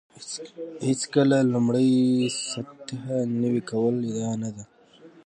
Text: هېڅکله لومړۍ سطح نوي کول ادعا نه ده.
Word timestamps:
هېڅکله 0.87 1.37
لومړۍ 1.53 1.91
سطح 2.49 3.01
نوي 3.41 3.61
کول 3.69 3.95
ادعا 4.07 4.33
نه 4.41 4.49
ده. 4.55 4.63